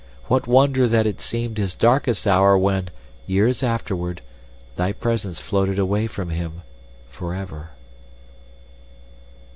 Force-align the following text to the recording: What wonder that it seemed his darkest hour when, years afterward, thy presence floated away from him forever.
What 0.25 0.47
wonder 0.47 0.87
that 0.87 1.05
it 1.05 1.21
seemed 1.21 1.59
his 1.59 1.75
darkest 1.75 2.27
hour 2.27 2.57
when, 2.57 2.89
years 3.27 3.61
afterward, 3.61 4.23
thy 4.75 4.93
presence 4.93 5.39
floated 5.39 5.77
away 5.77 6.07
from 6.07 6.31
him 6.31 6.63
forever. 7.07 7.69